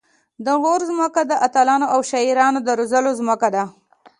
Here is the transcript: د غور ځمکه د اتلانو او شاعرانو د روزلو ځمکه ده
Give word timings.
د 0.45 0.47
غور 0.61 0.79
ځمکه 0.89 1.21
د 1.31 1.33
اتلانو 1.45 1.85
او 1.93 1.99
شاعرانو 2.11 2.59
د 2.63 2.69
روزلو 2.79 3.11
ځمکه 3.19 3.47
ده 3.55 3.63